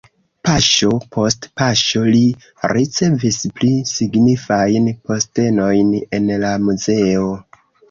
Paŝo 0.47 0.87
post 1.15 1.43
paŝo 1.61 2.01
li 2.15 2.21
ricevis 2.71 3.37
pli 3.59 3.71
signifajn 3.93 4.89
postenojn 5.11 5.95
en 6.21 6.35
la 6.49 6.57
muzeo. 6.67 7.31